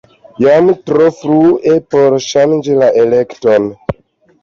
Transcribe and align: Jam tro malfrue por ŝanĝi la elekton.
Jam 0.45 0.71
tro 0.91 1.09
malfrue 1.09 1.75
por 1.95 2.19
ŝanĝi 2.31 2.83
la 2.83 2.91
elekton. 3.07 3.73